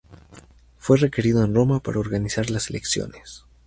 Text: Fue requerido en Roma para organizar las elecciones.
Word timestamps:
Fue 0.79 0.97
requerido 0.97 1.43
en 1.43 1.53
Roma 1.53 1.79
para 1.79 1.99
organizar 1.99 2.49
las 2.49 2.71
elecciones. 2.71 3.45